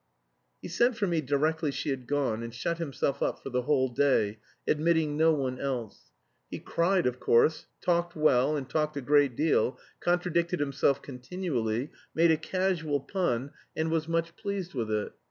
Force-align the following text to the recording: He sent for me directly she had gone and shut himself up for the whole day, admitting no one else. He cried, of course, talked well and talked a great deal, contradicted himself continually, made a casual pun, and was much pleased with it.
He 0.63 0.67
sent 0.67 0.97
for 0.97 1.05
me 1.05 1.21
directly 1.21 1.69
she 1.69 1.91
had 1.91 2.07
gone 2.07 2.41
and 2.41 2.51
shut 2.51 2.79
himself 2.79 3.21
up 3.21 3.43
for 3.43 3.51
the 3.51 3.61
whole 3.61 3.87
day, 3.87 4.39
admitting 4.67 5.15
no 5.15 5.31
one 5.31 5.59
else. 5.59 6.09
He 6.49 6.57
cried, 6.57 7.05
of 7.05 7.19
course, 7.19 7.67
talked 7.81 8.15
well 8.15 8.57
and 8.57 8.67
talked 8.67 8.97
a 8.97 9.01
great 9.01 9.35
deal, 9.35 9.77
contradicted 9.99 10.59
himself 10.59 11.03
continually, 11.03 11.91
made 12.15 12.31
a 12.31 12.37
casual 12.37 12.99
pun, 12.99 13.51
and 13.75 13.91
was 13.91 14.07
much 14.07 14.35
pleased 14.35 14.73
with 14.73 14.89
it. 14.89 15.13